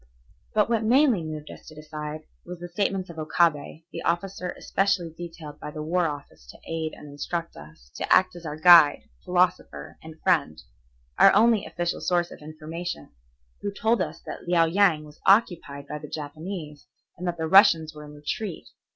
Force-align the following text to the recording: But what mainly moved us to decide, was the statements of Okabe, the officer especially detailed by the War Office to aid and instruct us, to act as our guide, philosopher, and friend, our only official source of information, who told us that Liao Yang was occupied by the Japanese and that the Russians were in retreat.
But 0.55 0.67
what 0.67 0.83
mainly 0.83 1.21
moved 1.21 1.51
us 1.51 1.67
to 1.67 1.75
decide, 1.75 2.21
was 2.43 2.57
the 2.57 2.67
statements 2.69 3.11
of 3.11 3.19
Okabe, 3.19 3.83
the 3.91 4.01
officer 4.01 4.49
especially 4.57 5.11
detailed 5.15 5.59
by 5.59 5.69
the 5.69 5.83
War 5.83 6.07
Office 6.07 6.47
to 6.47 6.59
aid 6.67 6.93
and 6.93 7.07
instruct 7.07 7.55
us, 7.55 7.91
to 7.97 8.11
act 8.11 8.35
as 8.35 8.43
our 8.43 8.55
guide, 8.57 9.03
philosopher, 9.23 9.99
and 10.01 10.19
friend, 10.23 10.59
our 11.19 11.31
only 11.35 11.67
official 11.67 12.01
source 12.01 12.31
of 12.31 12.39
information, 12.41 13.11
who 13.61 13.71
told 13.71 14.01
us 14.01 14.19
that 14.25 14.47
Liao 14.47 14.65
Yang 14.65 15.03
was 15.03 15.21
occupied 15.27 15.85
by 15.87 15.99
the 15.99 16.09
Japanese 16.09 16.87
and 17.15 17.27
that 17.27 17.37
the 17.37 17.45
Russians 17.47 17.93
were 17.93 18.03
in 18.05 18.15
retreat. 18.15 18.69